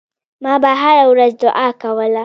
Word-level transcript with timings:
ما 0.43 0.53
به 0.61 0.71
هره 0.81 1.03
ورځ 1.11 1.33
دعا 1.43 1.67
کوله. 1.81 2.19